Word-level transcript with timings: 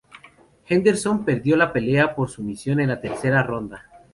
Henderson 0.67 1.23
perdió 1.23 1.55
la 1.55 1.71
pelea 1.71 2.15
por 2.15 2.27
sumisión 2.27 2.79
en 2.79 2.87
la 2.87 2.99
tercera 3.01 3.43
ronda. 3.43 3.85